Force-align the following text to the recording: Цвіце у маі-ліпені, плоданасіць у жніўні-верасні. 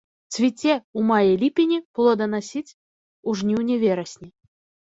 Цвіце 0.35 0.77
у 0.99 1.03
маі-ліпені, 1.09 1.77
плоданасіць 1.99 2.75
у 3.29 3.37
жніўні-верасні. 3.43 4.29